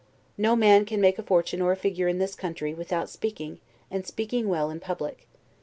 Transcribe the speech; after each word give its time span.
No 0.35 0.55
man 0.55 0.85
can 0.85 0.99
make 0.99 1.19
a 1.19 1.21
fortune 1.21 1.61
or 1.61 1.71
a 1.71 1.75
figure 1.75 2.07
in 2.07 2.17
this 2.17 2.33
country, 2.33 2.73
without 2.73 3.07
speaking, 3.07 3.59
and 3.91 4.03
speaking 4.03 4.49
well 4.49 4.71
in 4.71 4.79
public. 4.79 5.27